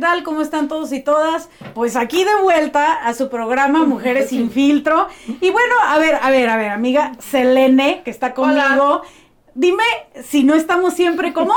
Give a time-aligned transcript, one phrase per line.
[0.00, 0.22] Hola, ¿qué tal?
[0.24, 1.50] ¿Cómo están todos y todas?
[1.74, 5.08] Pues aquí de vuelta a su programa Mujeres sin filtro.
[5.26, 9.02] Y bueno, a ver, a ver, a ver, amiga Selene, que está conmigo.
[9.54, 9.84] Dime
[10.24, 11.54] si no estamos siempre como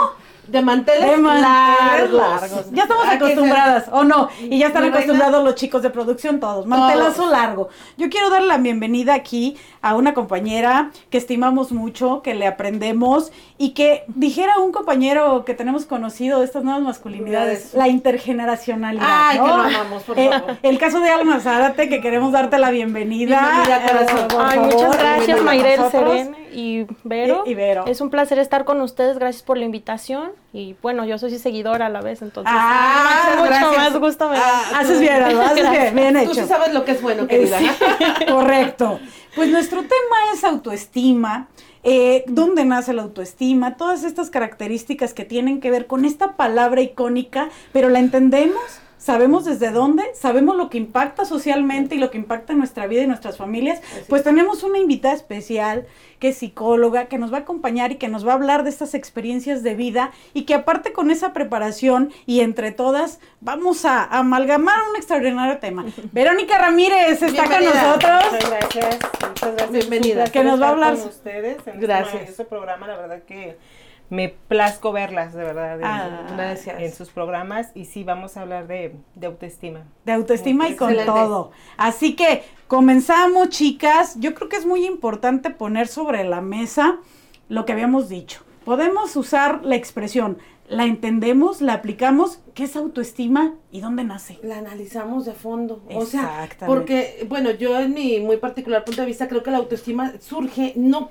[0.48, 2.72] de manteles, largos.
[2.72, 4.30] Ya estamos acostumbradas, ¿o no?
[4.42, 6.66] Y ya están acostumbrados los chicos de producción, todos.
[6.66, 7.70] Mantelazo largo.
[7.98, 13.32] Yo quiero dar la bienvenida aquí a una compañera que estimamos mucho, que le aprendemos
[13.58, 19.06] y que dijera un compañero que tenemos conocido de estas nuevas masculinidades, la intergeneracionalidad.
[19.08, 20.58] Ay, que lo amamos, por eh, favor.
[20.62, 23.64] el caso de Alma Zárate, que queremos darte la bienvenida.
[23.64, 24.28] Bienvenida, corazón.
[24.28, 26.43] por Ay, favor, muchas gracias, Mayrel, nosotros.
[26.54, 27.44] Y Vero.
[27.46, 27.86] Y- y Vero.
[27.88, 30.32] Es un placer estar con ustedes, gracias por la invitación.
[30.54, 33.78] Y bueno, yo soy seguidora a la vez, entonces Ah, mucho gracias.
[33.78, 34.44] más gusto me da.
[34.46, 36.30] Ah, Haces bien, haces bien, bien hecho.
[36.30, 37.58] Tú sí sabes lo que es bueno, querida.
[37.60, 37.68] Sí,
[38.28, 39.00] correcto.
[39.36, 41.48] Pues nuestro tema es autoestima.
[41.86, 43.76] Eh, ¿Dónde nace la autoestima?
[43.76, 48.62] Todas estas características que tienen que ver con esta palabra icónica, pero la entendemos,
[49.04, 53.02] sabemos desde dónde, sabemos lo que impacta socialmente y lo que impacta en nuestra vida
[53.02, 53.82] y nuestras familias.
[54.08, 55.86] Pues tenemos una invitada especial
[56.20, 58.70] que es psicóloga, que nos va a acompañar y que nos va a hablar de
[58.70, 64.06] estas experiencias de vida y que aparte con esa preparación y entre todas vamos a
[64.06, 65.86] amalgamar un extraordinario tema.
[66.14, 68.24] Verónica Ramírez está con nosotros.
[68.32, 69.72] Muchas gracias, muchas gracias.
[69.72, 70.24] Bienvenida.
[70.28, 72.16] Que nos va a hablar con ustedes en Gracias.
[72.16, 73.58] Este, este programa, la verdad que
[74.14, 76.80] me plazco verlas, de verdad, en, Ah, gracias.
[76.80, 77.72] en sus programas.
[77.74, 79.82] Y sí, vamos a hablar de, de autoestima.
[80.06, 81.20] de autoestima y con Excelente.
[81.20, 81.52] todo.
[81.78, 84.20] Así que comenzamos, chicas.
[84.20, 86.98] Yo creo que es muy importante poner sobre la mesa
[87.50, 88.42] lo que habíamos dicho.
[88.66, 90.38] Podemos usar la expresión,
[90.70, 94.40] la entendemos, la aplicamos, ¿qué es autoestima y dónde nace?
[94.44, 95.82] La analizamos de fondo.
[95.94, 96.66] O sea, Exactamente.
[96.68, 100.74] porque, bueno, yo en mi muy particular punto de vista creo que la autoestima surge,
[100.78, 101.10] no,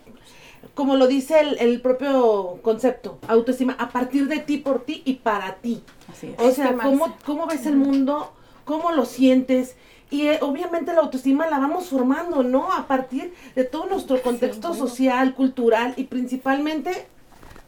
[0.74, 5.14] como lo dice el, el propio concepto, autoestima, a partir de ti, por ti y
[5.14, 5.82] para ti.
[6.10, 6.44] Así es.
[6.44, 6.74] O sea.
[6.74, 8.32] ¿cómo, cómo ves el mundo?
[8.64, 9.76] ¿Cómo lo sientes?
[10.10, 12.72] Y eh, obviamente la autoestima la vamos formando, ¿no?
[12.72, 17.06] A partir de todo nuestro contexto social, cultural y principalmente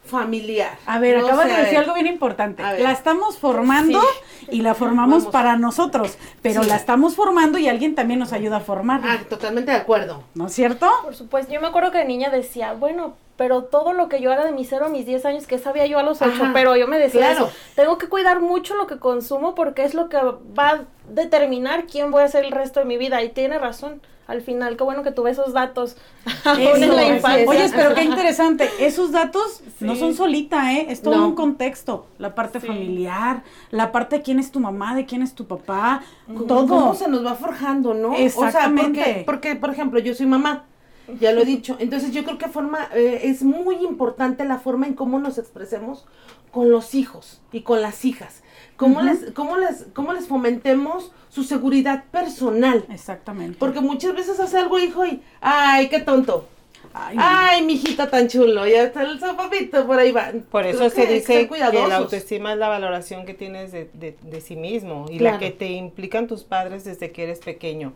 [0.05, 0.77] familiar.
[0.85, 1.25] A ver, ¿no?
[1.27, 2.61] acabas de decir algo bien importante.
[2.79, 3.99] La estamos formando
[4.51, 5.31] y la formamos Vamos.
[5.31, 6.69] para nosotros, pero Sí.
[6.69, 9.01] la estamos formando y alguien también nos ayuda a formar.
[9.03, 10.23] Ah, totalmente de acuerdo.
[10.35, 10.89] ¿No es cierto?
[11.03, 14.31] Por supuesto, yo me acuerdo que de niña decía, bueno, pero todo lo que yo
[14.31, 16.51] haga de mis 0 a mis 10 años, que sabía yo a los 8, Ajá,
[16.53, 17.45] pero yo me decía claro.
[17.47, 21.85] eso, tengo que cuidar mucho lo que consumo porque es lo que va a determinar
[21.85, 23.21] quién voy a ser el resto de mi vida.
[23.23, 25.97] Y tiene razón, al final, qué bueno que tuve esos datos
[26.45, 27.15] aún Eso, en la así es.
[27.17, 27.45] infancia.
[27.49, 28.69] Oye, pero qué interesante.
[28.79, 30.87] Esos datos no son solita, ¿eh?
[30.89, 31.27] Es todo No.
[31.27, 32.07] un contexto.
[32.17, 32.67] La parte Sí.
[32.67, 36.67] familiar, la parte de quién es tu mamá, de quién es tu papá, ¿Cómo- todo.
[36.67, 38.15] ¿Cómo se nos va forjando, no?
[38.15, 39.01] Exactamente.
[39.01, 40.65] O sea, porque, porque, por ejemplo, yo soy mamá,
[41.19, 41.75] ya lo he dicho.
[41.79, 46.05] Entonces yo creo que forma, eh, es muy importante la forma en cómo nos expresemos
[46.51, 48.41] con los hijos y con las hijas.
[48.77, 52.85] Cómo, les, cómo, les, cómo les fomentemos su seguridad personal.
[52.89, 53.57] Exactamente.
[53.59, 56.47] Porque muchas veces hace algo hijo y, ay, qué tonto.
[56.93, 60.31] Ay, Ay, mijita tan chulo, ya está el zapapito, por ahí va.
[60.49, 63.89] Por Creo eso se que dice que la autoestima es la valoración que tienes de,
[63.93, 65.35] de- de sí mismo y Claro.
[65.35, 67.91] la que te implican tus padres desde que eres pequeño.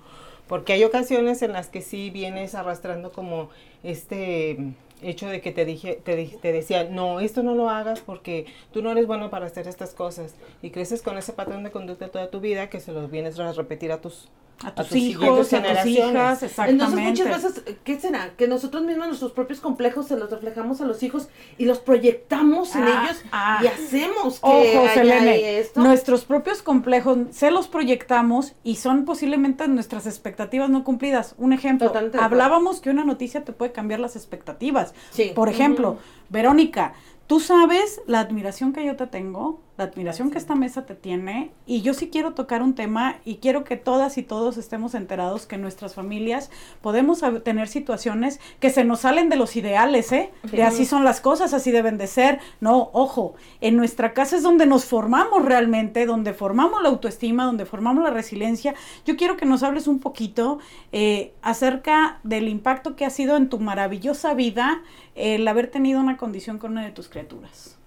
[0.49, 3.49] Porque hay ocasiones en las que sí vienes arrastrando como
[3.83, 8.47] este hecho de que te dije te, te decían, no, esto no lo hagas porque
[8.73, 10.33] tú no eres bueno para hacer estas cosas.
[10.63, 13.53] Y creces con ese patrón de conducta toda tu vida que se los vienes a
[13.53, 14.27] repetir a tus,
[14.63, 16.83] a tus, tus hijos, a tus hijas, exactamente.
[16.83, 18.31] Entonces muchas veces, ¿qué será?
[18.35, 22.75] Que nosotros mismos nuestros propios complejos se los reflejamos a los hijos y los proyectamos
[22.75, 23.59] en Ah, ellos ah.
[23.63, 25.81] y hacemos que haya esto.
[25.81, 31.35] nuestros propios complejos se los proyectamos y son posiblemente nuestras expectativas no cumplidas.
[31.37, 34.93] Un ejemplo, Totalmente hablábamos que una noticia te puede cambiar las expectativas.
[35.11, 35.31] Sí.
[35.33, 35.97] Por ejemplo,
[36.29, 36.93] Verónica,
[37.27, 41.51] tú sabes la admiración que yo te tengo, la admiración que esta mesa te tiene,
[41.65, 45.45] y yo sí quiero tocar un tema y quiero que todas y todos estemos enterados
[45.45, 50.31] que en nuestras familias podemos tener situaciones que se nos salen de los ideales, ¿eh?
[50.51, 52.39] De así son las cosas, así deben de ser.
[52.59, 57.65] No, ojo, en nuestra casa es donde nos formamos realmente, donde formamos la autoestima, donde
[57.65, 58.75] formamos la resiliencia.
[59.05, 60.59] Yo quiero que nos hables un poquito
[60.91, 64.83] eh, acerca del impacto que ha sido en tu maravillosa vida
[65.15, 67.78] el haber tenido una condición con una de tus criaturas.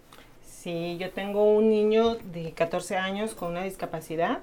[0.63, 4.39] Sí, yo tengo un niño de 14 años con una discapacidad,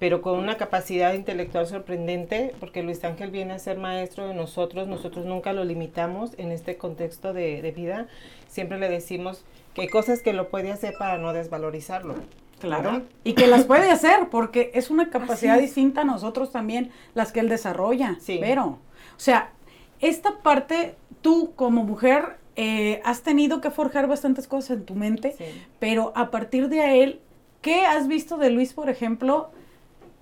[0.00, 4.88] pero con una capacidad intelectual sorprendente, porque Luis Ángel viene a ser maestro de nosotros,
[4.88, 8.08] nosotros nunca lo limitamos en este contexto de, de vida,
[8.48, 9.44] siempre le decimos
[9.74, 12.16] que hay cosas que lo puede hacer para no desvalorizarlo.
[12.58, 13.02] Claro.
[13.22, 17.30] Y que las puede hacer, porque es una capacidad Así distinta a nosotros también, las
[17.30, 18.16] que él desarrolla.
[18.18, 18.38] Sí.
[18.40, 18.78] Pero, o
[19.18, 19.52] sea,
[20.00, 25.34] esta parte, tú como mujer, eh, has tenido que forjar bastantes cosas en tu mente,
[25.38, 25.44] Sí.
[25.78, 27.20] pero a partir de él,
[27.60, 29.50] ¿Qué has visto de Luis, por ejemplo?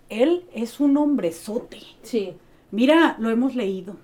[0.09, 1.79] Él es un hombrezote.
[2.03, 2.33] Sí.
[2.71, 3.97] Mira, lo hemos leído.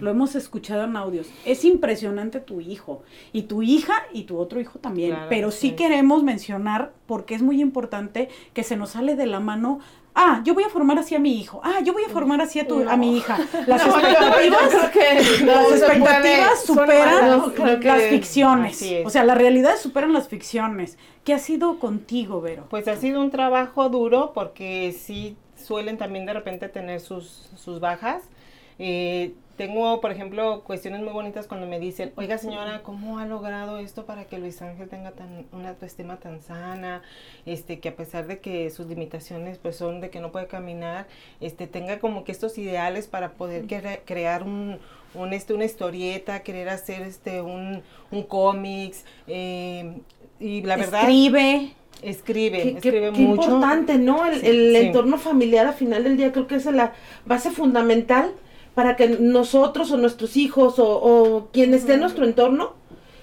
[0.00, 1.28] Lo hemos escuchado en audios.
[1.44, 3.02] Es impresionante tu hijo
[3.34, 5.10] y tu hija y tu otro hijo también.
[5.10, 5.76] Claro, Pero sí sí.
[5.76, 9.80] queremos mencionar, porque es muy importante, que se nos sale de la mano.
[10.16, 11.60] Ah, yo voy a formar así a mi hijo.
[11.64, 13.36] Ah, yo voy a formar así a, tu, a mi hija.
[13.66, 18.84] Las No, expectativas, que las expectativas superan que- las ficciones.
[19.04, 20.98] O sea, las realidades superan las ficciones.
[21.24, 22.66] ¿Qué ha sido contigo, Vero?
[22.70, 27.80] Pues ha sido un trabajo duro porque sí suelen también de repente tener sus, sus
[27.80, 28.22] bajas.
[28.78, 33.78] Eh, tengo, por ejemplo, cuestiones muy bonitas cuando me dicen, oiga señora, ¿cómo ha logrado
[33.78, 37.02] esto para que Luis Ángel tenga tan, una autoestima tan sana?
[37.46, 41.06] Este, que a pesar de que sus limitaciones pues son de que no puede caminar,
[41.40, 44.78] este, tenga como que estos ideales para poder cre- crear un,
[45.14, 47.80] un, este, una historieta, querer hacer este, un,
[48.10, 49.98] un cómics, eh,
[50.40, 51.02] y la verdad...
[51.02, 51.74] Escribe.
[52.02, 53.42] Escribe, Qué, qué- escribe qué mucho.
[53.44, 54.26] importante, ¿no?
[54.26, 54.86] El, el Sí.
[54.88, 56.92] entorno familiar al final del día creo que es la
[57.24, 58.32] base fundamental
[58.74, 62.74] para que nosotros o nuestros hijos o, o quien esté en nuestro entorno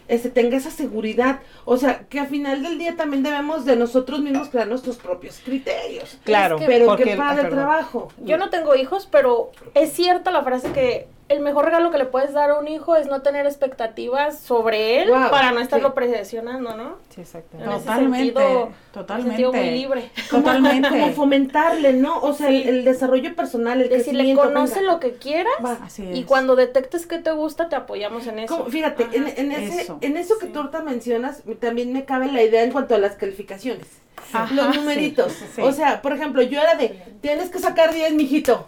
[0.08, 1.40] este, tenga esa seguridad.
[1.64, 5.40] O sea, que al final del día también debemos de nosotros mismos crear nuestros propios
[5.44, 6.18] criterios.
[6.26, 8.10] Claro, Es que- Pero qué padre ah, trabajo.
[8.24, 12.06] Yo no tengo hijos, pero es cierta la frase que el mejor regalo que le
[12.06, 15.90] puedes dar a un hijo es no tener expectativas sobre él Wow, para no estarlo
[15.90, 15.94] sí.
[15.96, 16.98] presionando, ¿no?
[17.10, 17.58] Sí, exacto.
[17.58, 19.30] En ese Totalmente, sentido, totalmente.
[19.38, 20.10] Sentido muy libre.
[20.30, 20.90] Totalmente.
[20.90, 22.20] Como fomentarle, ¿no?
[22.20, 24.44] O sea, el, el desarrollo personal, el Decirle, crecimiento.
[24.44, 24.94] conoce venga.
[24.94, 25.78] lo que quieras Va.
[25.84, 26.26] Así y es.
[26.26, 28.58] cuando detectes que te gusta, te apoyamos en eso.
[28.58, 30.52] Como- fíjate, en ese, Eso, en eso que sí.
[30.52, 33.88] tú ahorita mencionas, también me cabe la idea en cuanto a las calificaciones.
[34.34, 35.34] Ajá, los numeritos.
[35.56, 35.62] sí.
[35.62, 36.90] O sea, por ejemplo, yo era de,
[37.22, 38.68] tienes que sacar 10, mijito.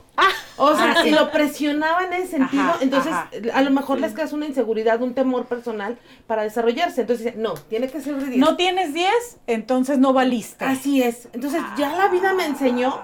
[0.57, 1.07] O sea, Ah, sí.
[1.09, 2.61] y lo presionaba en ese sentido.
[2.61, 3.29] Ajá, entonces, ajá.
[3.53, 5.97] a lo mejor les creas una inseguridad, un temor personal
[6.27, 7.01] para desarrollarse.
[7.01, 8.37] Entonces, dice, no, tiene que ser de 10.
[8.37, 9.09] No tienes 10,
[9.47, 10.63] entonces no valiste.
[10.65, 11.27] Así es.
[11.33, 13.01] Entonces, ya la vida me enseñó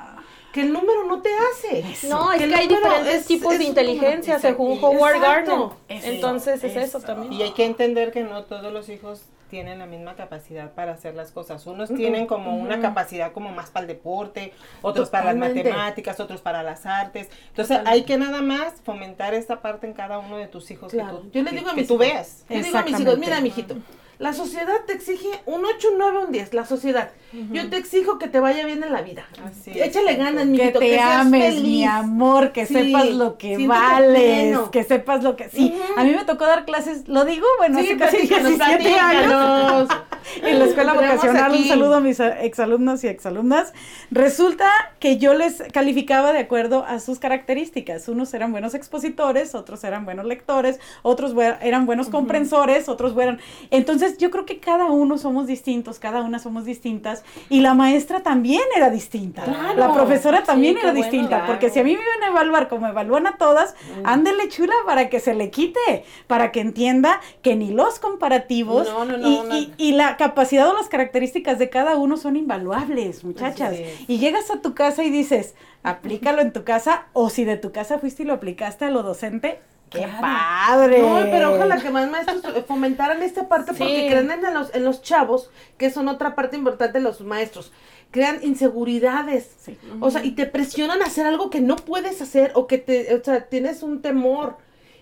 [0.53, 1.83] que el número no te hace.
[2.07, 4.77] No, es que hay diferentes es- tipos es de inteligencia según.
[4.83, 5.69] Howard Gardner.
[5.87, 7.01] Entonces es eso eso.
[7.07, 7.33] también.
[7.33, 11.15] Y hay que entender que no todos los hijos tienen la misma capacidad para hacer
[11.15, 11.65] las cosas.
[11.67, 16.41] Unos tienen como una capacidad como más para el deporte, otros para las matemáticas, otros
[16.41, 17.29] para las artes.
[17.49, 21.17] Entonces hay que nada más fomentar esta parte en cada uno de tus hijos Claro.
[21.17, 22.45] que tú, Yo le que- digo a que mis tú hijos, veas.
[22.49, 23.75] Yo digo a mis hijos, mira, mijito,
[24.19, 27.09] la sociedad te exige un 8, un 9, un 10, la sociedad.
[27.51, 29.25] Yo te exijo que te vaya bien en la vida.
[29.45, 29.87] Así es.
[29.87, 31.63] Échale ganas, que mijito, te seas ames, feliz.
[31.63, 34.71] mi amor, que Sí, sepas lo que vales, pleno.
[34.71, 35.47] que sepas lo que...
[35.49, 35.99] Sí, Ujú.
[35.99, 39.89] a mí me tocó dar clases, lo digo, bueno, Sí, hace casi platícanos, 17 años.
[40.43, 43.73] en la escuela vocacional, un saludo a mis exalumnos y exalumnas.
[44.11, 48.07] Resulta que yo les calificaba de acuerdo a sus características.
[48.07, 53.39] Unos eran buenos expositores, otros eran buenos lectores, otros eran buenos comprensores, otros eran...
[53.71, 58.21] Entonces yo creo que cada uno somos distintos, cada una somos distintas y la maestra
[58.21, 59.43] también era distinta.
[59.43, 59.77] Claro.
[59.77, 61.45] La profesora también era bueno, distinta, claro.
[61.47, 65.09] porque si a mí me iban a evaluar como evalúan a todas, ándele chula para
[65.09, 69.39] que se le quite, para que entienda que ni los comparativos No, no, no, y,
[69.47, 69.55] no.
[69.57, 73.75] y- y la capacidad o las características de cada uno son invaluables, muchachas.
[74.07, 77.71] Y llegas a tu casa y dices, aplícalo en tu casa, o si de tu
[77.71, 80.19] casa fuiste y lo aplicaste a lo docente, ¡qué Claro.
[80.21, 80.99] padre!
[81.01, 84.07] No, pero ojalá que más maestros fomentaran esta parte porque Sí.
[84.09, 87.71] crean en los, en los chavos, que son otra parte importante de los maestros,
[88.11, 89.49] crean inseguridades.
[89.61, 89.77] Sí.
[90.01, 93.15] O sea, y te presionan a hacer algo que no puedes hacer o que te,
[93.15, 94.57] o sea, tienes un temor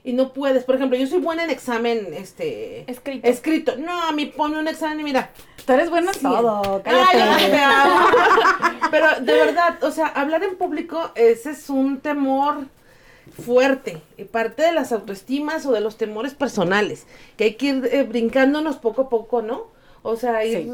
[0.07, 0.63] y no puedes.
[0.63, 3.27] Por ejemplo, yo soy buena en examen, este, Escrito.
[3.27, 3.75] escrito.
[3.77, 5.31] No, a mí pone un examen y mira,
[5.65, 8.07] Tú eres bueno en todo, Ay, te amo.
[8.91, 12.67] Pero de verdad, o sea, hablar en público, ese es un temor
[13.45, 17.89] fuerte y parte de las autoestimas o de los temores personales que hay que ir
[17.91, 19.63] eh, brincándonos poco a poco, ¿no?
[20.03, 20.71] O sea, ir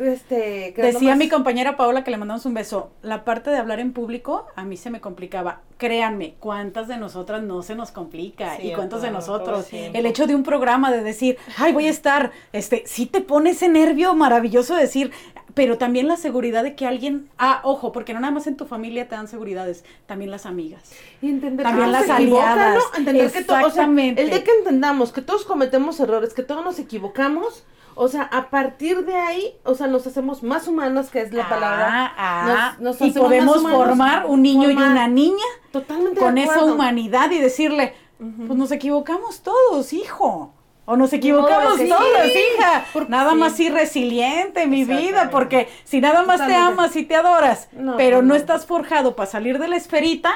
[0.00, 2.90] este Decía más- mi compañera Paola que le mandamos un beso.
[3.02, 5.60] La parte de hablar en público a mí se me complicaba.
[5.78, 8.62] Créanme, ¿cuántas de nosotras no se nos complica?
[8.62, 9.68] y cuántos de nosotros.
[9.72, 13.50] el hecho de un programa de decir, ay, voy a estar, este, sí te pone
[13.50, 15.10] ese nervio maravilloso de decir,
[15.54, 18.66] pero también la seguridad de que alguien, ah, ojo, porque no nada más en tu
[18.66, 20.92] familia te dan seguridades, también las amigas.
[21.22, 22.74] y entender también que las aliadas.
[22.76, 22.98] ¿no?
[22.98, 24.22] Entender que to- o sea, Exactamente.
[24.22, 27.64] el de que entendamos que todos cometemos errores, que todos nos equivocamos,
[27.96, 31.48] o sea, a partir de ahí, o sea, nos hacemos más humanos, que es la
[31.48, 31.88] palabra.
[31.90, 36.38] Ah, ah, Nos- nos y podemos humanos, formar un niño y una niña Totalmente con
[36.38, 40.54] esa humanidad y decirle, pues nos equivocamos todos, hijo.
[40.86, 42.38] O nos equivocamos que todos, sí.
[42.56, 42.84] hija.
[43.08, 43.36] Nada sí.
[43.36, 47.96] más ir resiliente, mi vida, porque si nada más te amas y te adoras, No,
[47.96, 48.34] pero no, no no.
[48.34, 50.30] estás forjado para salir de la esferita,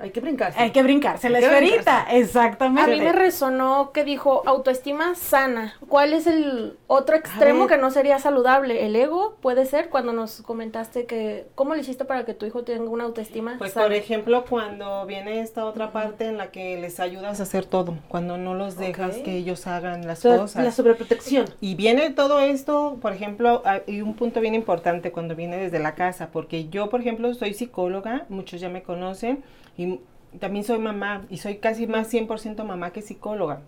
[0.00, 0.58] Hay que brincarse.
[0.60, 2.82] Hay que brincarse la esferita, exactamente.
[2.92, 5.74] A mí me resonó que dijo autoestima sana.
[5.88, 8.86] ¿Cuál es el otro extremo que no sería saludable?
[8.86, 9.88] ¿El ego puede ser?
[9.88, 13.72] Cuando nos comentaste que, ¿cómo le hiciste para que tu hijo tenga una autoestima Pues
[13.72, 13.86] sana?
[13.86, 17.96] por ejemplo, cuando viene esta otra parte en la que les ayudas a hacer todo,
[18.08, 19.22] cuando no los dejas Ok.
[19.24, 20.64] que ellos hagan las O sea, cosas.
[20.64, 21.46] la sobreprotección.
[21.60, 25.94] Y viene todo esto, por ejemplo, hay un punto bien importante cuando viene desde la
[25.94, 29.42] casa, porque yo, por ejemplo, soy psicóloga, muchos ya me conocen,
[29.78, 30.00] y
[30.38, 33.62] también soy mamá, y soy casi más 100% mamá que psicóloga.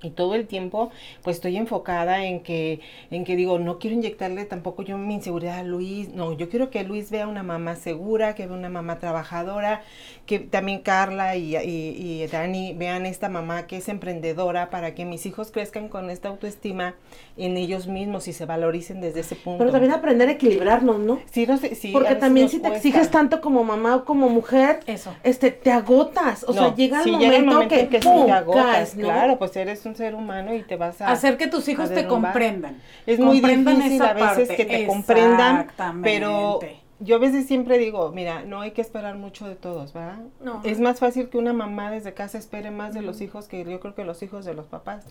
[0.00, 0.90] Y todo el tiempo,
[1.22, 5.58] pues estoy enfocada en que, en que digo, no quiero inyectarle tampoco yo mi inseguridad
[5.58, 6.10] a Luis.
[6.14, 9.82] No, yo quiero que Luis vea una mamá segura, que vea una mamá trabajadora,
[10.24, 15.04] que también Carla y, y, y Dani vean esta mamá que es emprendedora para que
[15.04, 16.94] mis hijos crezcan con esta autoestima
[17.36, 19.58] en ellos mismos y se valoricen desde ese punto.
[19.58, 21.18] Pero también aprender a equilibrarnos, ¿no?
[21.30, 22.76] Sí, no sé, sí, Porque también si te cuesta.
[22.88, 25.12] exiges tanto como mamá o como mujer, Eso.
[25.24, 26.44] este, te agotas.
[26.44, 28.26] O sea, llega el, sí, momento que, en que sí ¡pum!
[28.26, 29.02] te agotas, caes, ¿no?
[29.04, 31.10] claro, pues eres un ser humano y te vas a...
[31.10, 32.80] Hacer que tus hijos te comprendan.
[33.06, 34.56] Es muy difícil a veces parte.
[34.56, 35.66] que te comprendan,
[36.02, 36.60] pero
[37.00, 40.18] yo a veces siempre digo, mira, no hay que esperar mucho de todos, ¿verdad?
[40.40, 40.60] No.
[40.64, 43.80] Es más fácil que una mamá desde casa espere más de los hijos que yo
[43.80, 45.06] creo que los hijos de los papás.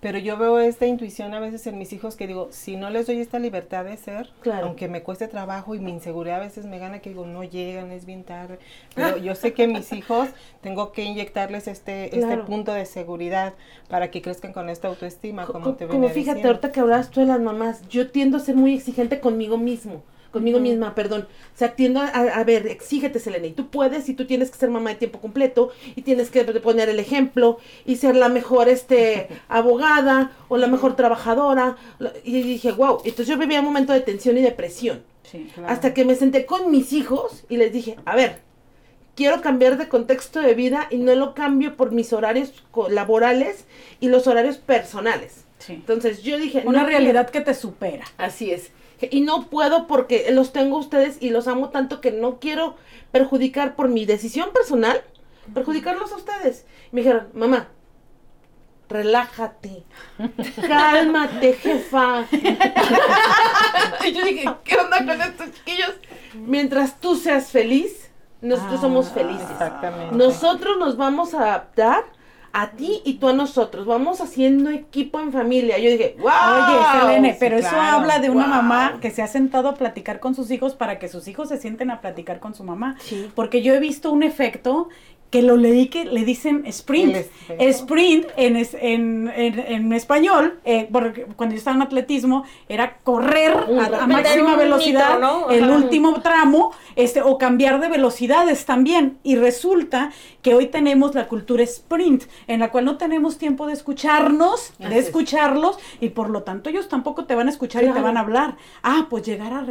[0.00, 3.06] Pero yo veo esta intuición a veces en mis hijos que digo, si no les
[3.06, 4.66] doy esta libertad de ser, Claro.
[4.68, 7.92] aunque me cueste trabajo y mi inseguridad a veces me gana que digo, no llegan,
[7.92, 8.58] es bien tarde.
[8.94, 10.28] Pero yo sé que mis hijos
[10.62, 13.52] tengo que inyectarles este, este punto de seguridad
[13.88, 16.48] para que crezcan con esta autoestima, Co- como co- te como venía fíjate, diciendo.
[16.48, 20.02] ahorita que hablabas tú de las mamás, yo tiendo a ser muy exigente conmigo mismo,
[20.30, 21.28] conmigo misma, perdón.
[21.54, 24.58] O sea, tiendo a, a ver, exígete, Selena, y tú puedes, y tú tienes que
[24.58, 28.68] ser mamá de tiempo completo, y tienes que poner el ejemplo, y ser la mejor
[28.68, 31.76] este abogada, o la mejor trabajadora.
[32.24, 35.02] Y dije, wow, entonces yo vivía un momento de tensión y depresión.
[35.22, 35.48] Sí.
[35.54, 35.72] Claro.
[35.72, 38.40] Hasta que me senté con mis hijos y les dije, a ver,
[39.14, 42.52] quiero cambiar de contexto de vida y no lo cambio por mis horarios
[42.88, 43.64] laborales
[44.00, 45.44] y los horarios personales.
[45.58, 45.74] Sí.
[45.74, 48.06] Entonces yo dije, Una no realidad que te supera.
[48.16, 48.70] Así es.
[49.10, 52.76] Y no puedo porque los tengo a ustedes y los amo tanto que no quiero
[53.12, 55.02] perjudicar por mi decisión personal,
[55.54, 56.66] perjudicarlos a ustedes.
[56.92, 57.68] Me dijeron, mamá,
[58.88, 59.84] relájate,
[60.66, 62.26] cálmate, jefa.
[64.04, 65.92] y yo dije, ¿qué onda con estos chiquillos?
[66.34, 69.50] Mientras tú seas feliz, nosotros Ah, somos felices.
[69.50, 70.16] Exactamente.
[70.16, 72.04] Nosotros nos vamos a adaptar
[72.52, 73.86] a ti y tú a nosotros.
[73.86, 75.78] Vamos haciendo equipo en familia.
[75.78, 76.30] Yo dije, wow.
[76.30, 77.98] Oye, Selene, sí, pero eso claro.
[77.98, 78.54] habla de una Wow.
[78.56, 81.58] mamá que se ha sentado a platicar con sus hijos para que sus hijos se
[81.58, 82.96] sienten a platicar con su mamá.
[83.00, 83.30] Sí.
[83.34, 84.88] Porque yo he visto un efecto
[85.30, 87.16] que lo leí que le dicen sprint.
[87.58, 92.98] Sprint en, es- en, en, en español, eh, porque cuando yo estaba en atletismo, era
[93.04, 95.20] correr a, máxima velocidad,
[95.50, 99.18] el último tramo, este, o cambiar de velocidades también.
[99.22, 100.10] Y resulta
[100.42, 104.88] que hoy tenemos la cultura sprint, en la cual no tenemos tiempo de escucharnos, Así
[104.88, 105.06] de es.
[105.06, 108.20] escucharlos, y por lo tanto ellos tampoco te van a escuchar y te van a
[108.20, 108.56] hablar.
[108.82, 109.64] Ah, pues llegar a,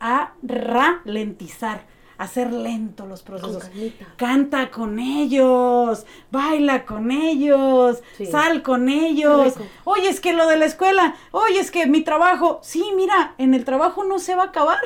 [0.00, 1.82] a ralentizar,
[2.18, 3.70] hacer lento los procesos.
[4.16, 8.26] Canta con ellos, baila con ellos, Sí.
[8.26, 9.54] sal con ellos.
[9.84, 13.54] Oye, es que lo de la escuela, oye, es que mi trabajo, sí, mira, en
[13.54, 14.78] el trabajo no se va a acabar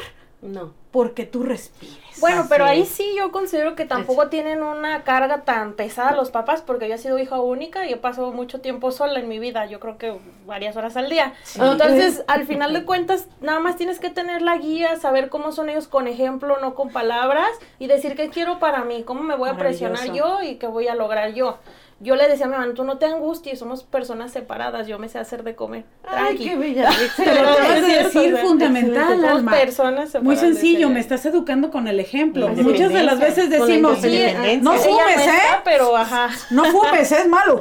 [0.43, 0.75] No.
[0.91, 1.99] porque tú respires.
[2.23, 6.63] Bueno, pero ahí sí yo considero que tampoco tienen una carga tan pesada los papás,
[6.63, 9.67] porque yo he sido hija única y he pasado mucho tiempo sola en mi vida,
[9.67, 11.35] yo creo que varias horas al día.
[11.57, 15.69] Entonces, al final de cuentas, nada más tienes que tener la guía, saber cómo son
[15.69, 19.51] ellos con ejemplo, no con palabras, y decir qué quiero para mí, cómo me voy
[19.51, 21.59] a presionar yo y qué voy a lograr yo.
[22.03, 25.09] Yo le decía a mi mamá, tú no te angusties, somos personas separadas, yo me
[25.09, 25.85] sé hacer de comer.
[26.05, 26.45] Ay, Tranqui.
[26.45, 26.91] qué bella.
[27.17, 29.53] Pero lo acabas es de decir fundamental, somos Alma.
[29.53, 30.25] personas separadas.
[30.25, 32.49] Muy sencillo, me estás educando con el ejemplo.
[32.49, 35.31] La Muchas de las veces decimos, no fumes, ¿eh?
[35.37, 36.29] está, pero ajá.
[36.51, 37.61] No fumes, es malo.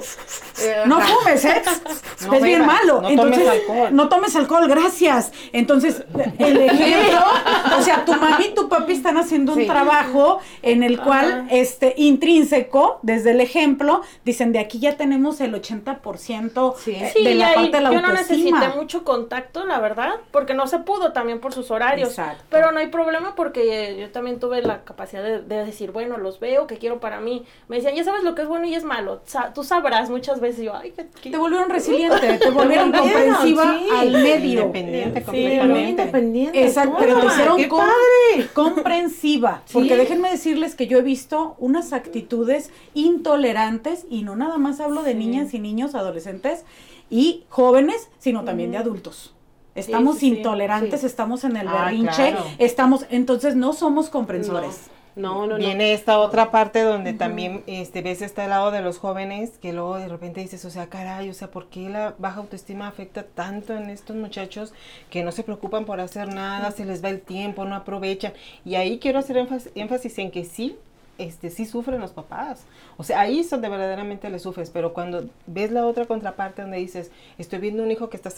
[0.88, 1.62] No fumes, ¿eh?
[2.25, 3.01] No es bien malo.
[3.01, 3.89] no Entonces, tomes alcohol.
[3.95, 5.31] no tomes alcohol, gracias.
[5.53, 6.03] Entonces,
[6.39, 7.19] el ejemplo,
[7.77, 11.45] o sea, tu mami y tu papi están haciendo un trabajo en el cual, Ajá.
[11.51, 16.91] este, intrínseco, desde el ejemplo, dicen, de aquí ya tenemos el 80% Sí.
[16.91, 19.79] eh, Sí, de la y ahí parte de la yo no necesité mucho contacto, la
[19.79, 22.09] verdad, porque no se pudo también por sus horarios.
[22.09, 22.43] Exacto.
[22.50, 26.17] Pero no hay problema porque eh, yo también tuve la capacidad de, de decir, bueno,
[26.17, 27.45] los veo, que quiero para mí.
[27.67, 29.21] Me decían, ya sabes lo que es bueno y es malo.
[29.25, 30.63] Sa- tú sabrás muchas veces.
[30.65, 33.88] Yo, ay, qué, qué- Te volvieron resiliente, te volvieron comprensiva sí.
[33.95, 34.61] al medio.
[34.61, 35.89] Independiente Sí, completamente.
[35.89, 36.63] independiente.
[36.65, 38.47] Exacto, pero te hicieron qué com- padre.
[38.53, 39.61] comprensiva.
[39.65, 39.73] Sí.
[39.73, 45.03] Porque déjenme decirles que yo he visto unas actitudes intolerantes, y no nada más hablo
[45.03, 45.17] de Sí.
[45.17, 46.63] niñas y niños, adolescentes
[47.09, 49.33] y jóvenes, sino también de adultos.
[49.75, 51.05] Estamos sí, sí, intolerantes, sí.
[51.05, 52.45] estamos en el Ah, berrinche, claro.
[52.57, 54.89] estamos, entonces no somos comprensores.
[55.13, 55.57] No, no, no.
[55.57, 59.97] Viene esta otra parte donde también este, ves este lado de los jóvenes que luego
[59.97, 63.73] de repente dices, o sea, caray, o sea, ¿por qué la baja autoestima afecta tanto
[63.75, 64.73] en estos muchachos
[65.09, 68.31] que no se preocupan por hacer nada, se les va el tiempo, no aprovechan?
[68.63, 70.77] Y ahí quiero hacer énfasis, énfasis en que sí,
[71.21, 72.63] este, sí sufren los papás.
[72.97, 76.77] O sea, ahí es donde verdaderamente le sufres, pero cuando ves la otra contraparte donde
[76.77, 78.29] dices, estoy viendo un hijo que está,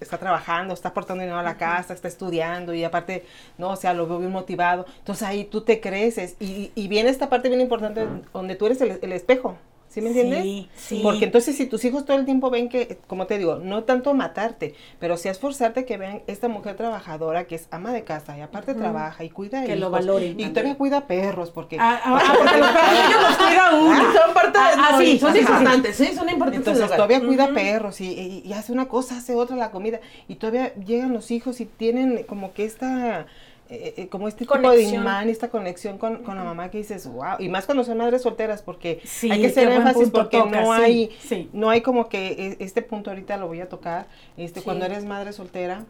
[0.00, 3.24] está trabajando, está aportando dinero a la casa, está estudiando y aparte,
[3.58, 7.10] no, o sea, lo veo bien motivado, entonces ahí tú te creces y, y viene
[7.10, 9.56] esta parte bien importante donde tú eres el, el espejo.
[9.92, 10.42] ¿Sí me entiendes?
[10.42, 11.00] Sí, sí.
[11.02, 14.14] Porque entonces si tus hijos todo el tiempo ven que, como te digo, no tanto
[14.14, 18.40] matarte, pero sí esforzarte que vean esta mujer trabajadora que es ama de casa y
[18.40, 20.40] aparte trabaja y cuida Que lo valoren.
[20.40, 21.76] Y todavía cuida perros porque...
[21.78, 23.92] Ah, ah, ah porque los perros los cuida uno.
[23.92, 24.64] Ah, son parte de...
[24.64, 26.66] Ah, sí, son importantes, sí, son importantes.
[26.68, 30.74] Entonces todavía cuida perros y, y hace una cosa, hace otra la comida y todavía
[30.76, 33.26] llegan los hijos y tienen como que esta
[33.72, 37.06] eh, eh, como este tipo de imán, esta conexión con, con, la mamá que dices,
[37.06, 41.10] wow, y más cuando son madres solteras, porque hay que hacer énfasis porque no hay,
[41.54, 45.06] no hay como que e, este punto ahorita lo voy a tocar, este, cuando eres
[45.06, 45.86] madre soltera,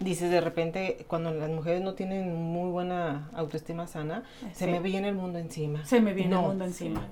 [0.00, 5.08] dices de repente, cuando las mujeres no tienen muy buena autoestima sana, se me viene
[5.08, 5.84] el mundo encima.
[5.86, 7.06] Se me viene el mundo encima.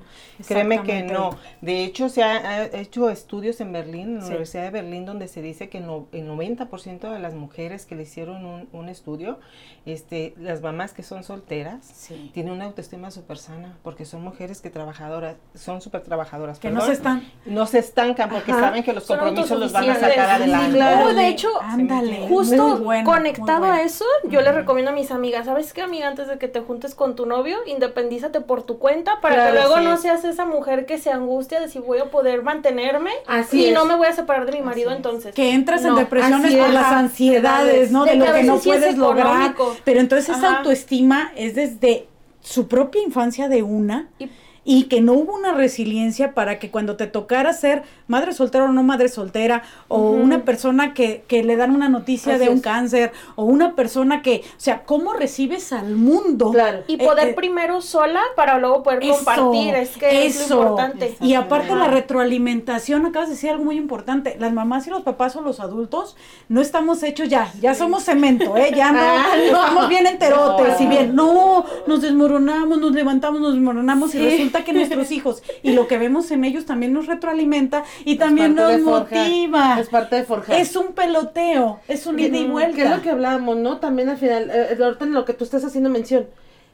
[0.46, 1.36] Créeme que no.
[1.60, 5.42] De hecho, se ha, hecho estudios en Berlín, en la Universidad de Berlín, donde se
[5.42, 9.38] dice que no, el 90% de las mujeres que le hicieron un, un, estudio,
[9.86, 14.70] este, las mamás que son solteras, tienen una autoestima súper sana, porque son mujeres que
[14.70, 16.58] trabajadoras, son súper trabajadoras.
[16.58, 17.22] Que no se están.
[17.46, 21.14] No se estancan porque saben que los compromisos los van a sacar adelante.
[21.14, 22.73] de hecho, ándale, justo
[23.04, 26.08] conectado a eso, yo le recomiendo a mis amigas, ¿sabes qué, amiga?
[26.08, 29.80] Antes de que te juntes con tu novio, independízate por tu cuenta para que luego
[29.80, 33.10] no seas esa mujer que se angustia de si voy a poder mantenerme
[33.52, 35.34] y no me voy a separar de mi marido entonces.
[35.34, 38.04] Que entras en depresiones por las ansiedades, ¿no?
[38.04, 39.54] De, lo que, no puedes lograr.
[39.84, 42.08] Pero entonces esa autoestima es desde
[42.40, 44.28] su propia infancia de una y
[44.64, 48.82] que no hubo una resiliencia para que cuando te tocara ser madre soltera o no
[48.82, 53.44] madre soltera, o una persona que, que, le dan una noticia de un cáncer, o
[53.44, 56.50] una persona que, o sea, ¿cómo recibes al mundo?
[56.52, 56.82] Claro.
[56.86, 61.16] Y poder eh, primero sola para luego poder compartir, es que es lo importante.
[61.20, 65.36] Y aparte la retroalimentación, acabas de decir algo muy importante, las mamás y los papás
[65.36, 66.16] o los adultos
[66.48, 68.72] no estamos hechos ya, ya somos cemento, ¿eh?
[68.74, 74.14] Ya no, ah, estamos bien enterotes, y bien, no, nos desmoronamos, nos levantamos, nos desmoronamos
[74.14, 78.16] y resulta que nuestros hijos y lo que vemos en ellos también nos retroalimenta y
[78.16, 79.80] también nos motiva.
[79.80, 80.56] Es parte de forjar.
[80.56, 82.76] Es un peloteo, es un ida y vuelta.
[82.76, 83.78] Que es lo que hablábamos, ¿no?
[83.78, 86.26] También al final, eh, ahorita en lo que tú estás haciendo mención.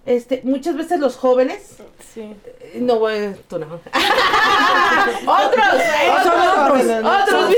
[0.06, 1.76] Este, muchas veces los jóvenes,
[2.14, 2.22] sí.
[2.22, 3.66] Eh, no voy, tú no.
[3.66, 3.82] otros,
[6.22, 7.50] son otros, otros,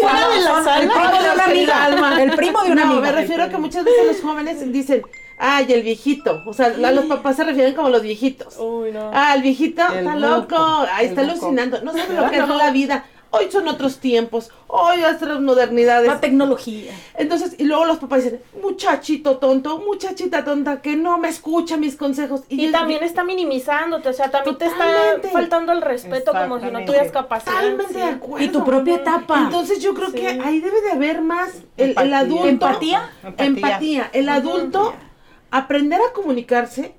[0.81, 3.01] el primo de una amiga, el primo de una amiga.
[3.01, 5.03] Me refiero a que muchas veces los jóvenes dicen,
[5.39, 6.43] Ay, el viejito.
[6.47, 8.57] O sea, los papás se refieren como los viejitos.
[8.59, 9.11] Uy, no.
[9.13, 10.57] Ah, el viejito está loco.
[10.93, 11.83] Ay, está alucinando.
[11.83, 13.05] No sabe lo que es la vida.
[13.35, 14.51] Hoy son otros tiempos.
[14.67, 16.07] Hoy las modernidades.
[16.07, 16.93] La tecnología.
[17.17, 21.97] Entonces, y luego los papás dicen, muchachito tonto, muchachita tonta, que no me escucha mis
[21.97, 22.43] consejos.
[22.51, 24.85] Y, también está minimizándote, o sea, también te está
[25.33, 27.55] faltando el respeto como si no tuvieras capacidad.
[27.55, 28.45] Totalmente de acuerdo.
[28.45, 29.45] Y tu propia etapa.
[29.45, 32.49] Entonces yo creo que ahí debe de haber más el, el adulto.
[32.49, 33.11] ¿Empatía?
[33.39, 34.11] Empatía.
[34.13, 34.93] El adulto
[35.53, 36.95] aprender a comunicarse,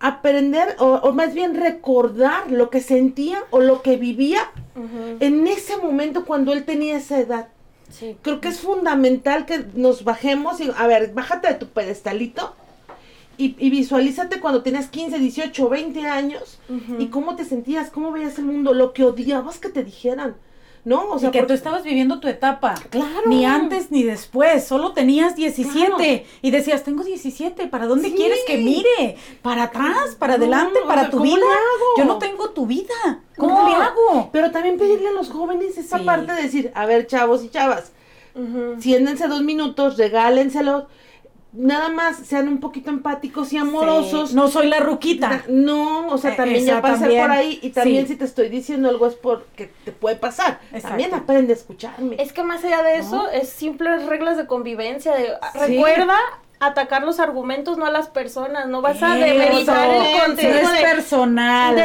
[0.00, 4.50] aprender o, más bien recordar lo que sentía o lo que vivía
[5.20, 7.48] en ese momento cuando él tenía esa edad.
[8.22, 12.54] Creo que es fundamental que nos bajemos y, a ver, bájate de tu pedestalito
[13.36, 16.58] y, y visualízate cuando tenías 15, 18, 20 años
[16.98, 20.34] y cómo te sentías, cómo veías el mundo, lo que odiabas que te dijeran.
[20.84, 21.10] ¿No?
[21.10, 22.74] O sea, que tú estabas viviendo tu etapa.
[22.90, 23.22] Claro.
[23.26, 28.58] Ni antes ni después, solo tenías 17 y decías, tengo 17, ¿para dónde quieres que
[28.58, 29.16] mire?
[29.42, 30.16] ¿Para atrás?
[30.18, 30.80] ¿Para adelante?
[30.86, 31.46] ¿Para tu vida?
[31.96, 33.20] Yo no tengo tu vida.
[33.36, 34.30] ¿Cómo le hago?
[34.32, 37.92] Pero también pedirle a los jóvenes esa parte de decir, a ver, chavos y chavas,
[38.34, 38.76] uh
[39.28, 40.84] dos minutos, regálenselos
[41.52, 44.34] nada más sean un poquito empáticos y amorosos.
[44.34, 45.44] No soy la ruquita.
[45.48, 48.88] No, o sea, eh, también ya pasé por ahí y también si te estoy diciendo
[48.88, 50.60] algo es porque te puede pasar.
[50.80, 52.16] También aprende a escucharme.
[52.18, 55.14] Es que más allá de eso, es simples reglas de convivencia.
[55.14, 56.16] De, Recuerda
[56.66, 58.66] atacar los argumentos, no a las personas.
[58.66, 60.62] No vas a demeritar el consejo.
[60.62, 61.76] No es personal.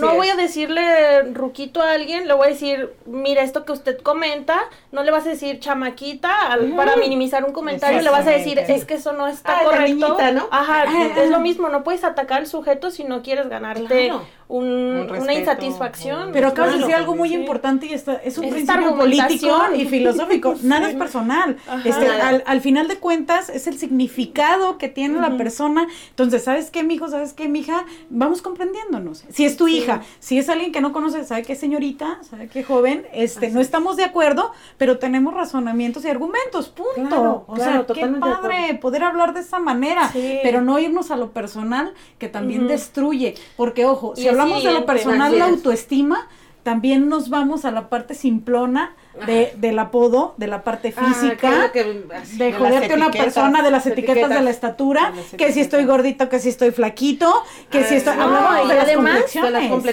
[0.00, 4.00] no, voy a decirle ruquito a alguien, le voy a decir, mira, esto que usted
[4.02, 4.58] comenta,
[4.90, 8.84] no le vas a decir chamaquita para minimizar un comentario, le vas a decir, es
[8.84, 10.18] que eso no está ah, correcto.
[10.32, 10.48] ¿no?
[10.50, 10.84] Ajá,
[11.16, 14.12] es lo mismo, no puedes atacar al sujeto si no quieres ganarte
[14.52, 16.30] una insatisfacción.
[16.32, 20.54] Pero acabas de decir algo muy importante y está, es un principio político y filosófico.
[20.62, 21.56] Nada es personal.
[21.84, 25.88] Este, al, final de cuentas, es el significado que tiene la persona.
[26.10, 27.08] Entonces, ¿sabes qué, mijo?
[27.08, 27.84] ¿Sabes qué, mija?
[28.10, 29.24] Vamos comprendiéndonos.
[29.30, 32.18] Si es tu hija, si es alguien que no conoce, ¿sabe qué, señorita?
[32.28, 33.06] ¿Sabe qué, joven?
[33.12, 36.68] Este, no estamos de acuerdo, pero tenemos razonamientos y argumentos.
[36.68, 37.44] Punto.
[37.46, 40.10] o sea, qué padre poder hablar de esa manera,
[40.42, 43.34] pero no irnos a lo personal, que también destruye.
[43.56, 46.28] Porque, ojo, si hablamos de lo personal, la autoestima,
[46.62, 48.94] también nos vamos a la parte simplona
[49.26, 53.86] de, del apodo, de la parte ah, física, de joderte a una persona, de las
[53.86, 57.32] etiquetas, de la estatura, que si estoy gordito, que si estoy flaquito,
[57.70, 58.14] que si estoy...
[58.18, 59.24] hablando de, además,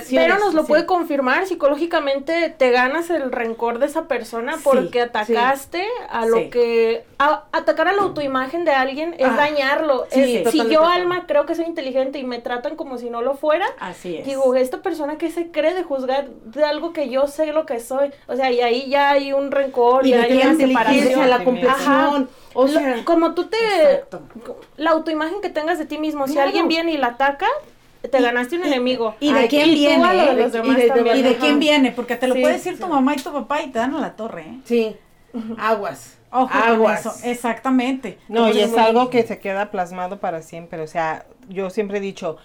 [0.09, 5.85] Pero nos lo puede confirmar, psicológicamente te ganas el rencor de esa persona porque atacaste
[6.09, 7.05] a lo que...
[7.17, 10.07] atacar a la autoimagen de alguien es ah, dañarlo.
[10.11, 13.65] si yo, Alma, creo que soy inteligente y me tratan como si no lo fuera,
[13.79, 14.25] Así es.
[14.25, 17.79] digo, esta persona que se cree de juzgar de algo que yo sé lo que
[17.79, 21.29] soy, o sea, y ahí ya hay un rencor y, hay una separación.
[21.29, 22.29] la complexión.
[22.53, 23.57] O sea, como tú te...
[24.77, 27.47] La autoimagen que tengas de ti mismo, si alguien viene y la ataca,
[28.01, 29.15] te ganaste un enemigo.
[29.19, 30.07] ¿Y de quién viene?
[31.15, 31.91] y de, quién viene?
[31.91, 34.15] Porque te lo puede decir tu mamá y tu papá y te dan a la
[34.15, 34.41] torre.
[34.41, 34.59] ¿eh?
[34.63, 34.95] Sí,
[35.57, 36.15] aguas.
[36.31, 36.99] Ojo Aguas.
[36.99, 38.19] eso, exactamente.
[38.27, 40.79] No, y es algo que se queda plasmado para siempre.
[40.81, 42.37] O sea, yo siempre he dicho,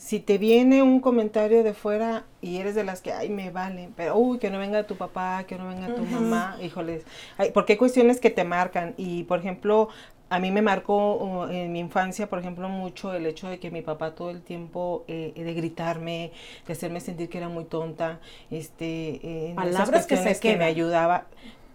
[0.00, 3.90] si te viene un comentario de fuera y eres de las que, ay, me vale,
[3.96, 7.04] pero, uy, que no venga tu papá, que no venga tu mamá, híjoles,
[7.52, 9.90] porque hay cuestiones que te marcan y, por ejemplo,
[10.30, 13.82] a mí me marcó en mi infancia, por ejemplo, mucho el hecho de que mi
[13.82, 16.32] papá todo el tiempo eh, de gritarme,
[16.66, 21.26] de hacerme sentir que era muy tonta, este, en Palabras que, se que me ayudaba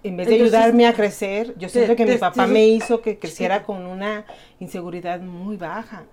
[0.02, 3.64] en vez de ayudarme a crecer, yo siento que mi papá me hizo que creciera
[3.64, 4.26] con una
[4.60, 6.06] inseguridad muy baja.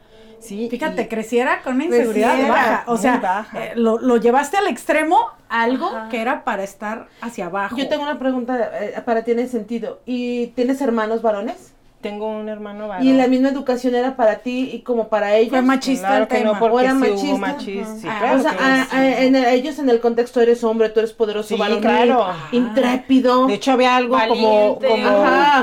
[0.43, 2.85] Sí, Fíjate, creciera con una inseguridad baja.
[2.87, 7.77] O sea, eh, lo, lo, llevaste al extremo, algo que era para estar hacia abajo.
[7.77, 10.01] Yo tengo una pregunta eh, para ti en ese sentido.
[10.05, 11.73] ¿Y tienes hermanos varones?
[12.01, 13.07] Tengo un hermano varón.
[13.07, 15.51] ¿Y la misma educación era para ti y como para ellos?
[15.51, 16.55] Fue machista el tema.
[16.55, 17.61] No, porque era machista.
[17.61, 21.13] Sí, ah, o sea, ah, ah, en ellos en el contexto eres hombre, tú eres
[21.13, 22.27] poderoso, sí, claro.
[22.51, 23.47] intrépido.
[23.47, 25.09] De hecho había algo como, como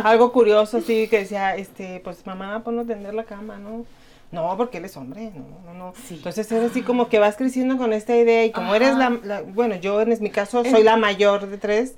[0.04, 3.86] algo curioso así que decía, este, pues mamá, ponlo a tender la cama, ¿no?
[4.32, 5.94] No, porque él es hombre, no, no, no.
[6.12, 9.76] Entonces es así como que vas creciendo con esta idea y como eres la, bueno,
[9.76, 11.96] yo en mi caso soy la mayor de tres,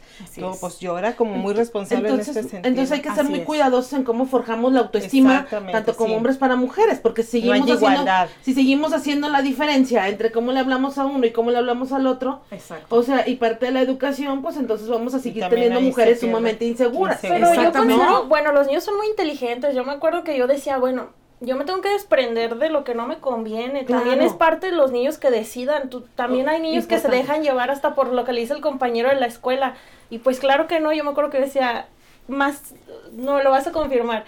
[0.62, 2.62] pues yo era como muy responsable en este sentido.
[2.63, 6.56] Entonces hay que ser muy cuidadosos en cómo forjamos la autoestima, tanto como hombres para
[6.56, 8.30] mujeres, porque seguimos haciendo, igualdad.
[8.44, 11.91] si seguimos haciendo la diferencia entre cómo le hablamos a uno y cómo le hablamos
[11.91, 12.96] al otro, Exacto.
[12.96, 16.65] o sea, y parte de la educación, pues entonces vamos a seguir teniendo mujeres sumamente
[16.65, 17.20] inseguras.
[17.22, 20.78] Pero yo considero, bueno, los niños son muy inteligentes, yo me acuerdo que yo decía,
[20.78, 21.10] bueno,
[21.41, 23.84] yo me tengo que desprender de lo que no me conviene.
[23.84, 25.89] También es parte de los niños que decidan.
[25.89, 28.62] Tú, también hay niños que se dejan llevar hasta por lo que le dice el
[28.62, 29.75] compañero de la escuela.
[30.12, 31.88] Y pues claro que no, yo me acuerdo que decía,
[32.27, 32.75] más,
[33.13, 34.23] no lo vas a confirmar.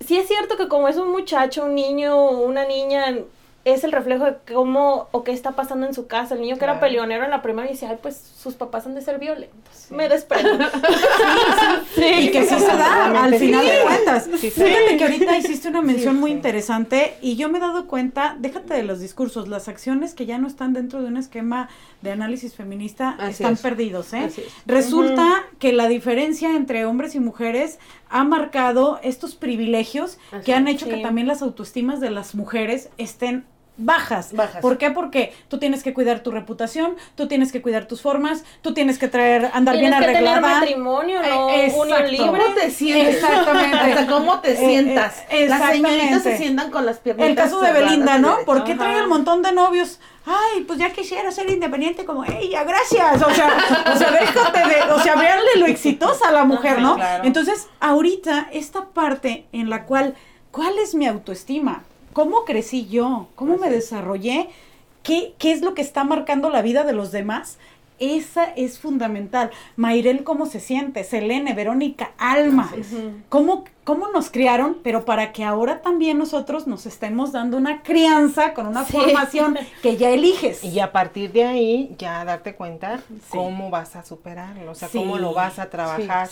[0.00, 3.14] Sí es cierto que como es un muchacho, un niño, una niña,
[3.64, 6.34] es el reflejo de cómo o qué está pasando en su casa.
[6.34, 9.02] El niño que era peleonero en la primaria dice, ay, pues sus papás han de
[9.02, 9.90] ser violentos.
[9.90, 10.66] Me desprendo.
[11.94, 14.28] sí, y que sí se da, al final de cuentas.
[14.28, 18.74] Fíjate que ahorita hiciste una mención muy interesante y yo me he dado cuenta, déjate
[18.74, 21.68] de los discursos, las acciones que ya no están dentro de un esquema
[22.00, 24.12] de análisis feminista están perdidos.
[24.14, 24.30] ¿eh?
[24.66, 27.78] Resulta que la diferencia entre hombres y mujeres
[28.10, 33.44] ha marcado estos privilegios que han hecho que también las autoestimas de las mujeres estén
[33.78, 34.32] bajas.
[34.32, 34.60] bajas.
[34.60, 34.90] ¿Por qué?
[34.90, 38.98] Porque tú tienes que cuidar tu reputación, tú tienes que cuidar tus formas, tú tienes
[38.98, 40.40] que traer, andar bien arreglada.
[40.40, 42.26] Tienes que tener matrimonio, no eh, unión libre.
[42.26, 43.14] ¿Cómo te sientes?
[43.14, 43.76] Exactamente.
[43.76, 45.22] Hasta cómo te eh, sientas.
[45.30, 47.28] Eh, Las señoritas se sientan con las piernas.
[47.28, 48.38] El caso de Belinda, ¿no?
[48.44, 50.00] ¿Por qué trae un montón de novios?
[50.30, 53.22] Ay, pues ya quisiera ser independiente como ella, gracias.
[53.22, 53.56] O sea,
[53.94, 56.98] o sea, déjate de, o sea, véanle lo exitosa a la mujer, ¿no?
[57.24, 60.14] Entonces, ahorita, esta parte en la cual,
[60.50, 61.84] ¿cuál es mi autoestima?
[62.12, 63.28] ¿Cómo crecí yo?
[63.36, 64.50] ¿Cómo me desarrollé?
[65.02, 67.56] ¿Qué, ¿Qué es lo que está marcando la vida de los demás?
[67.98, 69.50] Esa es fundamental.
[69.76, 71.04] Mayrel, ¿cómo se siente?
[71.04, 72.70] Selene, Verónica, Alma.
[73.28, 78.52] ¿Cómo, cómo nos criaron, pero para que ahora también nosotros nos estemos dando una crianza
[78.52, 80.62] con una formación que ya eliges.
[80.62, 85.16] Y a partir de ahí ya darte cuenta cómo vas a superarlo, o sea, cómo
[85.16, 86.28] lo vas a trabajar.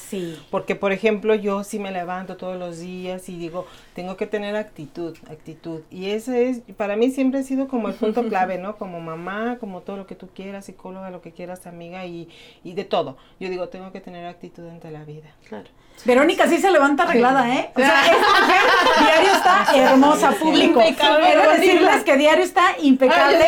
[0.51, 3.65] Porque, por ejemplo, yo sí me levanto todos los días y digo,
[3.95, 5.81] tengo que tener actitud, actitud.
[5.91, 8.77] Y ese es, para mí siempre ha sido como el punto clave, ¿no?
[8.77, 12.29] Como mamá, como todo lo que tú quieras, psicóloga, lo que quieras, amiga y,
[12.65, 13.17] y de todo.
[13.41, 15.31] Yo digo, tengo que tener actitud ante la vida.
[15.49, 15.71] Claro.
[16.05, 17.71] Verónica sí se levanta arreglada, ¿eh?
[17.75, 18.61] O sea, esta mujer
[19.01, 20.81] diario está hermosa, público.
[20.81, 23.39] Quiero decirles que diario está impecable.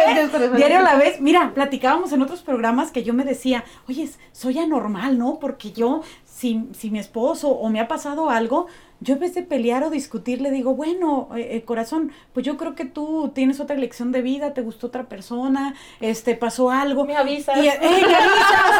[0.56, 1.20] Diario a la vez.
[1.20, 5.38] Mira, platicábamos en otros programas que yo me decía, oye, soy anormal, ¿no?
[5.38, 8.66] Porque yo, si, si mi esposo o me ha pasado algo,
[9.00, 12.56] yo en vez de pelear o discutir le digo, bueno, eh, eh, corazón, pues yo
[12.56, 17.04] creo que tú tienes otra lección de vida, te gustó otra persona, este, pasó algo.
[17.04, 17.56] Me avisas.
[17.58, 18.10] Y, eh, me avisas,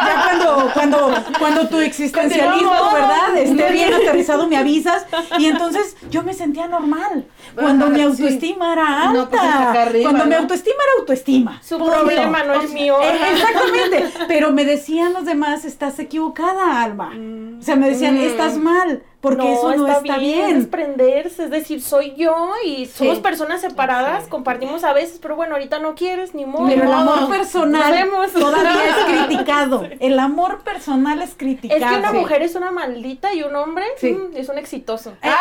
[0.07, 2.71] ya cuando, cuando, cuando tu existencialismo.
[2.93, 3.37] ¿verdad?
[3.37, 5.07] Esté bien aterrizado, me avisas.
[5.39, 7.27] Y entonces yo me sentía normal.
[7.55, 8.05] Cuando Ajá, mi sí.
[8.05, 9.83] autoestima era No, pues, alta.
[9.83, 11.61] arriba, cuando mi autoestima era autoestima.
[11.63, 12.97] Su problema no es mío.
[13.03, 17.13] Eh, Exactamente, pero me decían los demás, estás equivocada, Alma.
[17.59, 18.21] O sea, me decían, Mm.
[18.25, 20.49] estás mal, porque eso no está, bien.
[20.49, 23.21] Es desprenderse, es decir, soy yo y somos Sí.
[23.23, 26.69] personas separadas, compartimos a veces, pero bueno, ahorita no quieres, ni modo.
[26.69, 28.33] Pero el amor personal vemos.
[28.33, 29.89] todavía es criticado.
[29.99, 31.81] El amor personal es criticado.
[31.81, 34.13] Es que una mujer es una maldita y un hombre Sí.
[34.13, 35.15] mm, es un exitoso.
[35.23, 35.33] Ah,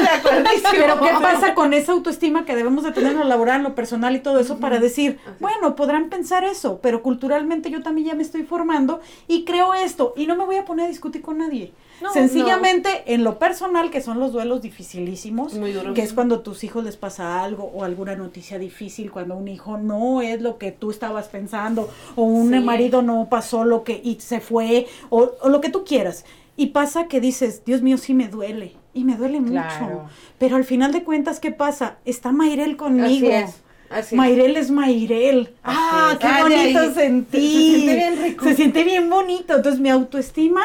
[0.00, 0.48] de.
[0.70, 3.74] Pero ¿qué pasa con esa autoestima que debemos de tener en lo laboral, en lo
[3.74, 8.14] personal y todo eso para decir, bueno, podrán pensar eso, pero culturalmente yo también ya
[8.14, 11.38] me estoy formando y creo esto y no me voy a poner a discutir con
[11.38, 11.72] nadie.
[12.00, 15.94] No, Sencillamente en lo personal, que son los duelos dificilísimos, Muy duros.
[15.94, 19.48] que es cuando a tus hijos les pasa algo o alguna noticia difícil, cuando un
[19.48, 22.60] hijo no es lo que tú estabas pensando o un Sí.
[22.60, 26.24] marido no pasó lo que y se fue o, o lo que tú quieras.
[26.56, 28.72] Y pasa que dices, Dios mío, sí me duele.
[28.94, 30.06] Y me duele mucho.
[30.38, 31.98] Pero al final de cuentas, ¿qué pasa?
[32.04, 33.28] Está Mayrel conmigo.
[33.28, 33.62] Así es.
[33.90, 34.18] Así es.
[34.18, 35.54] Mayrel es Mayrel.
[35.62, 36.18] Ah, es.
[36.18, 37.38] qué Ah, bonito sentí.
[37.38, 38.44] Se- se siente bien rico.
[38.44, 39.54] Se siente bien bonito.
[39.56, 40.62] Entonces, mi autoestima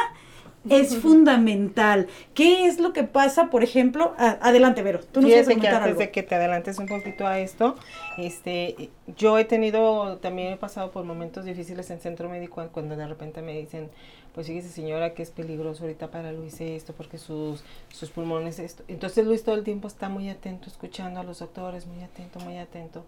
[0.69, 2.07] es fundamental.
[2.33, 4.13] ¿Qué es lo que pasa, por ejemplo?
[4.17, 4.99] Adelante, Vero.
[5.11, 5.99] Tú nos Fíjate que antes algo.
[5.99, 7.75] de que te adelantes un poquito a esto,
[8.17, 13.05] este, yo he tenido, también he pasado por momentos difíciles en centro médico cuando de
[13.07, 13.89] repente me dicen,
[14.33, 18.83] pues fíjese señora que es peligroso ahorita para Luis esto, porque sus, sus pulmones esto.
[18.87, 22.57] Entonces Luis todo el tiempo está muy atento, escuchando a los doctores, muy atento, muy
[22.57, 23.05] atento.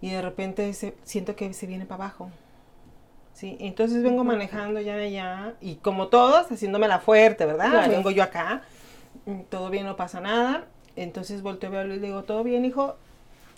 [0.00, 2.30] Y de repente se- siento que se viene para abajo.
[3.32, 7.70] Sí, entonces vengo manejando ya de allá y como todos, haciéndome la fuerte, ¿verdad?
[7.70, 7.90] Claro.
[7.92, 8.62] Vengo yo acá,
[9.26, 10.66] mm, todo bien, no pasa nada.
[10.96, 12.96] Entonces volteo a verlo y le digo, ¿todo bien, hijo?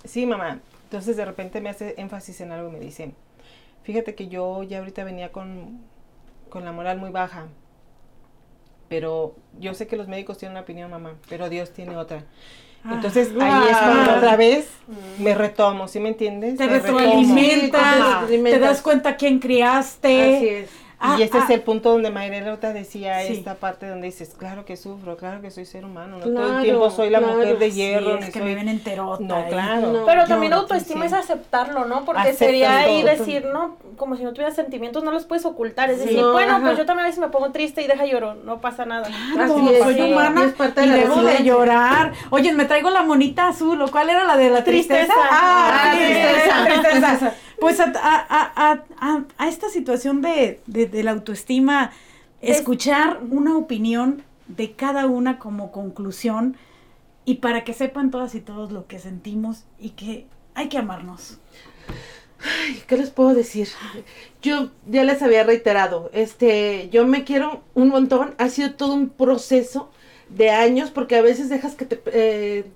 [0.04, 0.60] Sí, mamá.
[0.84, 3.12] Entonces de repente me hace énfasis en algo y me dice,
[3.82, 5.80] fíjate que yo ya ahorita venía con,
[6.48, 7.48] con la moral muy baja,
[8.88, 12.24] pero yo sé que los médicos tienen una opinión, mamá, pero Dios tiene otra.
[12.90, 14.14] Entonces ahí es cuando Ah.
[14.18, 14.66] otra vez
[15.18, 16.56] me retomo, ¿sí me entiendes?
[16.56, 20.36] Te retroalimentas, te das cuenta quién criaste.
[20.36, 20.70] Así es.
[21.06, 23.34] Ah, y este ah, es el punto donde Mayrelota decía Sí.
[23.34, 26.62] esta parte donde dices, claro que sufro, claro que soy ser humano, no todo el
[26.64, 27.34] tiempo soy la claro.
[27.34, 29.22] mujer de sí, hierro, es que soy- me ven enterota.
[29.22, 29.92] No, claro.
[29.92, 30.06] No.
[30.06, 31.06] Pero también autoestima sí.
[31.08, 32.04] es aceptarlo, ¿no?
[32.04, 35.90] Porque sería ahí decir, no, como si no tuvieras sentimientos, no los puedes ocultar.
[35.90, 36.04] Es Sí.
[36.06, 36.62] decir, No, bueno, ajá.
[36.64, 39.06] pues yo también a veces me pongo triste y deja lloro, no pasa nada.
[39.34, 42.12] Claro, Así es, soy humana es parte de y la debo de llorar.
[42.30, 45.04] Oye, me traigo la monita azul, ¿o cuál era la de la tristeza?
[45.12, 45.28] Tristeza.
[45.30, 47.34] Ah, Ah, tristeza, tristeza.
[47.64, 51.92] Pues a, a- a- a- esta situación de, de- de la autoestima,
[52.42, 56.56] escuchar una opinión de cada una como conclusión
[57.24, 61.38] y para que sepan todas y todos lo que sentimos y que hay que amarnos.
[62.66, 63.68] Ay, ¿Qué les puedo decir?
[64.42, 69.08] Yo ya les había reiterado, este, yo me quiero un montón, ha sido todo un
[69.08, 69.90] proceso
[70.28, 72.66] de años, porque a veces dejas que te, eh,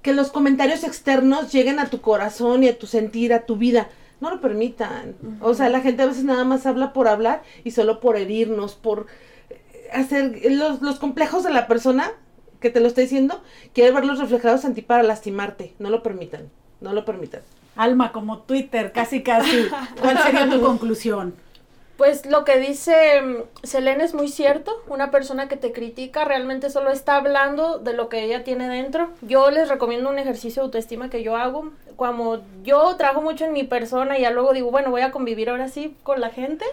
[0.00, 3.90] que los comentarios externos lleguen a tu corazón y a tu sentir, a tu vida.
[4.22, 5.16] No lo permitan.
[5.40, 8.76] O sea, la gente a veces nada más habla por hablar y solo por herirnos,
[8.76, 9.08] por
[9.50, 12.12] eh, hacer los, los complejos de la persona
[12.60, 13.42] que te lo está diciendo,
[13.74, 15.74] quiere verlos reflejados en ti para lastimarte.
[15.80, 16.50] No lo permitan.
[16.80, 17.40] No lo permitan.
[17.74, 19.66] Alma, como Twitter, casi casi.
[20.00, 21.34] ¿Cuál sería tu conclusión?
[22.02, 24.72] Pues lo que dice mm, Selene es muy cierto.
[24.88, 29.10] Una persona que te critica realmente solo está hablando de lo que ella tiene dentro.
[29.20, 31.70] Yo les recomiendo un ejercicio de autoestima que yo hago.
[31.94, 35.48] Como yo trabajo mucho en mi persona y ya luego digo, bueno, voy a convivir
[35.48, 36.64] ahora sí con la gente.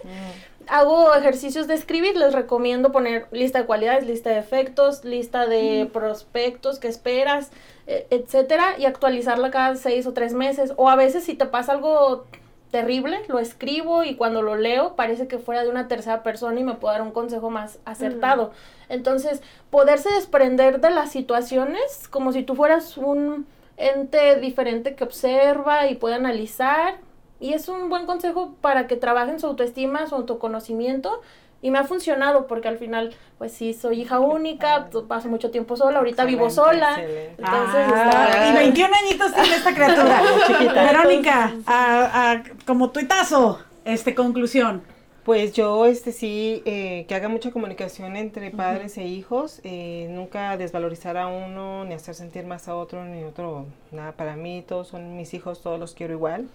[0.66, 5.88] Hago ejercicios de escribir, les recomiendo poner lista de cualidades, lista de efectos, lista de
[5.94, 7.52] prospectos que esperas,
[7.86, 10.74] e- etcétera, y actualizarla cada seis o tres meses.
[10.76, 12.26] O a veces si te pasa algo
[12.72, 16.64] terrible, lo escribo y cuando lo leo parece que fuera de una tercera persona y
[16.64, 18.52] me puedo dar un consejo más acertado.
[18.90, 25.88] Entonces, poderse desprender de las situaciones como si tú fueras un ente diferente que observa
[25.88, 26.98] y puede analizar.
[27.40, 31.22] Y es un buen consejo para que trabajen su autoestima, su autoconocimiento.
[31.62, 35.76] Y me ha funcionado porque al final, pues sí, soy hija única, paso mucho tiempo
[35.76, 36.92] sola, ahorita vivo sola.
[36.92, 37.36] excelente.
[37.38, 40.22] Entonces, Ah, está- y 21 añitos tiene esta criatura.
[40.74, 44.84] Verónica, a- a- como tuitazo, este, conclusión.
[45.26, 50.58] Pues yo, este sí, eh, que haga mucha comunicación entre padres e hijos, eh, nunca
[50.58, 54.88] desvalorizar a uno, ni hacer sentir más a otro, ni otro, nada, para mí todos
[54.88, 56.48] son mis hijos, todos los quiero igual.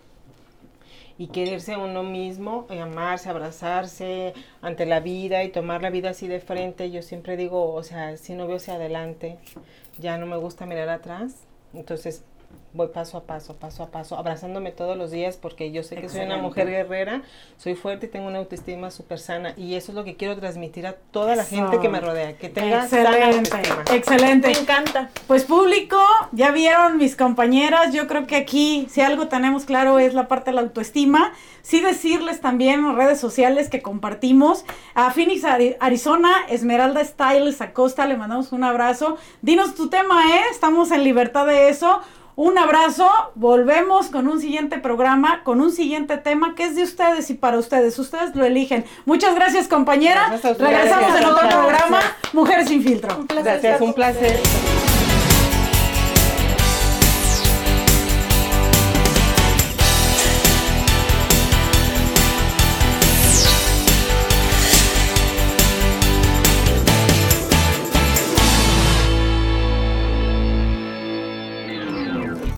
[1.17, 6.27] Y quererse uno mismo, y amarse, abrazarse ante la vida y tomar la vida así
[6.27, 6.91] de frente.
[6.91, 9.39] Yo siempre digo, o sea, si no veo hacia adelante,
[9.99, 11.47] ya no me gusta mirar atrás.
[11.73, 12.25] Entonces,
[12.75, 16.09] voy paso a paso, paso a paso, abrazándome todos los días porque yo sé que
[16.09, 17.23] soy una mujer guerrera,
[17.57, 20.85] soy fuerte y tengo una autoestima súper sana y eso es lo que quiero transmitir
[20.89, 24.49] a toda la gente que me rodea, que tenga excelente, sana excelente.
[24.49, 25.11] Me encanta.
[25.29, 26.01] Pues público,
[26.33, 30.51] ya vieron mis compañeras, yo creo que aquí si algo tenemos claro es la parte
[30.51, 31.33] de la autoestima,
[31.63, 35.45] sí decirles también en redes sociales que compartimos a Phoenix,
[35.79, 40.43] Arizona, Esmeralda Styles Acosta, le mandamos un abrazo, dinos tu tema, ¿eh?
[40.51, 42.01] Estamos en libertad de eso.
[42.37, 47.31] Un abrazo, volvemos con un siguiente programa, con un siguiente tema que es de ustedes
[47.31, 47.97] y para ustedes.
[47.99, 48.85] Ustedes lo eligen.
[49.05, 50.37] Muchas gracias, compañera.
[50.59, 52.01] Regresamos en otro programa,
[52.33, 53.25] Mujeres sin filtro.
[53.29, 54.41] gracias, un placer.